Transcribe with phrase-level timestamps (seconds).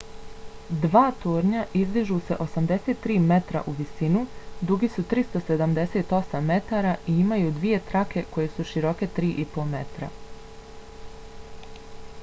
[0.83, 4.23] dva tornja izdižu se 83 metra u visinu
[4.71, 10.11] dugi su 378 metara i imaju dvije trake koje su široke 3,50 m